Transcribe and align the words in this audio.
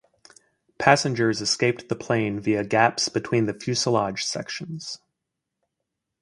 Passengers 0.79 1.41
escaped 1.41 1.87
the 1.87 1.95
plane 1.95 2.39
via 2.39 2.63
gaps 2.63 3.07
between 3.07 3.45
the 3.45 3.53
fuselage 3.53 4.23
sections. 4.23 4.97